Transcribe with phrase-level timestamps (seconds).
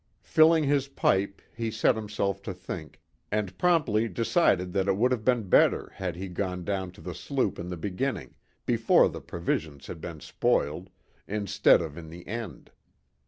[0.23, 2.99] Filling his pipe, he set himself to think,
[3.31, 7.13] and promptly decided that it would have been better had he gone down to the
[7.13, 8.33] sloop in the beginning,
[8.65, 10.89] before the provisions had been spoiled,
[11.27, 12.71] instead of in the end.